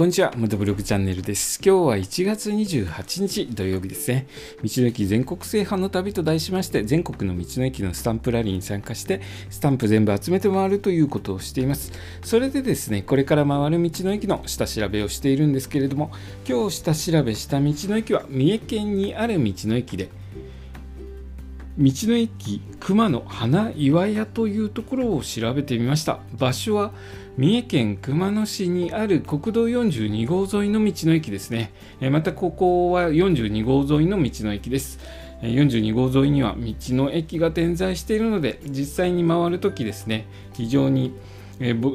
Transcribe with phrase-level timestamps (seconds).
[0.00, 0.32] こんにちは。
[0.34, 1.60] 元ブログチャンネルです。
[1.62, 4.26] 今日は1月28日土曜日ですね。
[4.62, 9.20] 道の駅全国制覇の旅と題しまして、全国の道の駅のスタンプラリーに参加して、
[9.50, 11.92] スタンプ全部集めて回るということをしています。
[12.22, 16.10] それでですね、これから回る道の駅の下調べをしているんですけれども、
[16.48, 20.08] 今日下調べした道の駅は三重県にある道の駅で、
[21.78, 26.18] 道の駅熊野花岩屋というところを調べてみました。
[26.38, 26.92] 場所は
[27.36, 31.72] 三重県熊野市にある国道42号沿いの道の駅ですね。
[32.10, 34.98] またここは42号沿いの道の駅です。
[35.42, 41.14] 42号沿いには道の駅が点在しているので実際に回るときですね非常に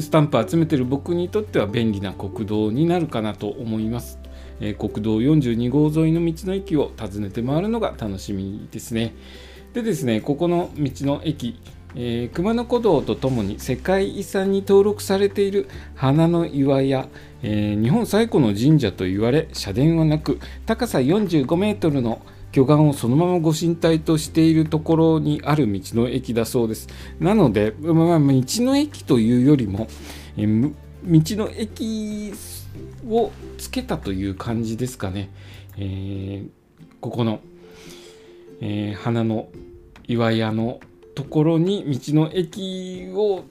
[0.00, 4.18] スタンプ集めている僕にとっては便利な国道になるかなと思います。
[4.58, 9.14] 国道42号沿いの道の駅を訪ねて回るのが楽しみですね。
[9.76, 11.60] でですねここの道の駅、
[11.94, 17.08] えー、熊野古道とともに世界遺産に登録されている花の岩や、
[17.42, 26.88] えー、日本最古の神社と言われ社殿はなく高さ45メートルの巨岩をそのままご神体としているところにある道の駅だそうです。
[27.20, 29.88] なので、まあ、道の駅というよりも、
[30.38, 30.72] えー、
[31.04, 32.32] 道の駅
[33.06, 35.28] をつけたという感じですかね、
[35.76, 36.48] えー、
[37.02, 37.40] ここの
[38.60, 39.48] えー、花の
[40.08, 40.80] 岩屋の
[41.14, 43.44] ところに道の駅を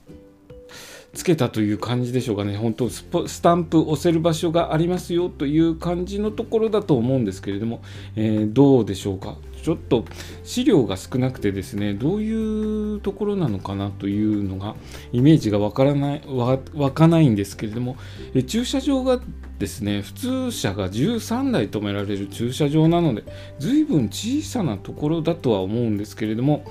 [1.15, 7.81] つけたという感じでしょうかね、本当スタンプ押せる場所がありますよという感じのところだと思うんですけれども、
[8.15, 10.05] えー、どうでしょうか、ちょっと
[10.43, 14.75] 資料が少なくてですね、どういうところなのかなというのが、
[15.11, 17.95] イメージがわからない、わかないんですけれども、
[18.35, 19.19] え駐車場が
[19.59, 20.01] ですね。
[20.01, 23.23] 普通車が13台止められる駐車場なので
[23.59, 26.65] 随分小さなところだとは思うんですけれども、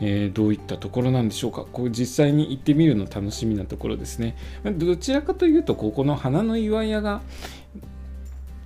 [0.00, 1.64] えー、どういったところなんでしょうか。
[1.70, 4.36] こう実際に行ってみるの楽しみなところですね。
[4.64, 7.22] どちらかというとここの花の岩屋が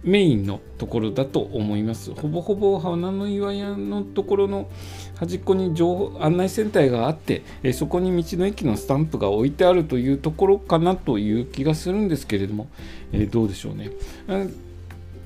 [0.05, 2.15] メインのところだと思います。
[2.15, 4.69] ほぼほぼ花の岩屋のところの
[5.17, 12.69] 端っこに情報案内センターがあって、えそこに道の駅のスタンプが置いてあるというところかなという気がするんですけれども、
[13.13, 13.91] えどうでしょうね。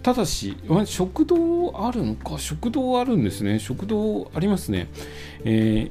[0.02, 3.58] ただし、食堂あるのか、食堂あるんですね。
[3.58, 4.88] 食堂ありますね。
[5.44, 5.90] え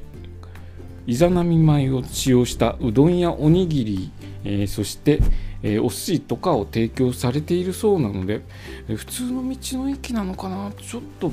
[1.06, 4.10] イザナミ米を使用したうどんやおにぎり、
[4.44, 5.20] えー、そして、
[5.62, 8.42] えー、お寿司とかを提供されているそうなので、
[8.88, 10.72] えー、普通の道の駅なのかな？
[10.72, 11.32] ちょっと、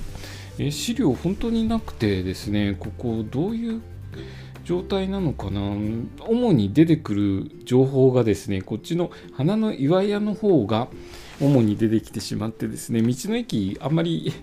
[0.57, 3.81] えー、資料本当になくてですねここどういう
[4.63, 5.59] 状態なのかな？
[6.27, 10.87] 主に出てくる情報がですねこっちの花の岩屋の方が
[11.39, 14.33] 主に出てきてしまってですね道の駅あんまり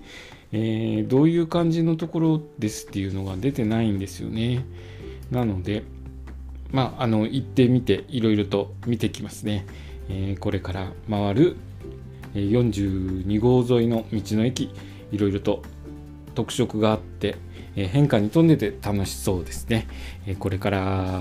[0.55, 4.67] えー、どういう感じのところですっていうのが出てないんですよね。
[5.31, 5.83] なので、
[6.73, 9.67] まあ、あの行ってみていろいろと見てきますね、
[10.09, 11.57] えー、これから回る
[12.35, 14.75] 42号沿いの道の駅
[15.11, 15.63] いろいろと
[16.35, 17.37] 特色があって、
[17.77, 19.87] え変化に富んでて楽しそうですね、
[20.27, 21.21] えこれから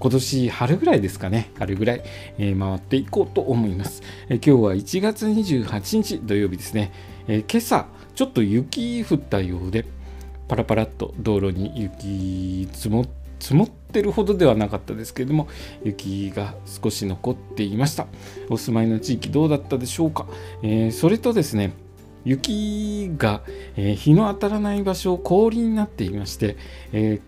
[0.00, 2.02] 今年春ぐらいですかね春ぐらい、
[2.38, 6.92] え回っていこうと思います、え今日は1月28日土曜日ですね、
[7.28, 9.84] え今朝ちょっと雪降ったようで
[10.48, 15.48] パラパラっと道路に雪積もって積もってるほどではなかったですけれども
[15.84, 18.06] 雪が少し残っていました。
[18.50, 20.26] お住まいの地域どうだったでしょうか、
[20.62, 21.72] えー、それとですね
[22.24, 23.42] 雪が、
[23.76, 26.56] えー、日の当たらない場所氷になっていまして、
[26.92, 27.20] え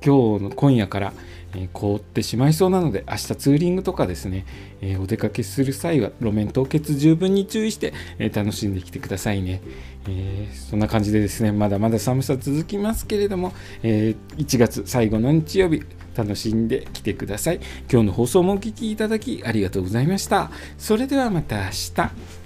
[0.00, 1.12] ー、今日の今夜から
[1.54, 4.44] え凍ってしまいそうなので明日ツーリングとかですね、
[4.80, 9.62] えお出かけする際は路面凍結十分に注意して、え楽しんできてくださいね、
[10.08, 15.82] え、そんな感じでですねまだまだ寒さ続きますけれども、え、1月最後の日曜日
[16.16, 17.60] 楽しんできてください。
[17.90, 20.50] 今日の放送もお聴きいただきありがとうございました。
[20.76, 22.37] それではまた明日。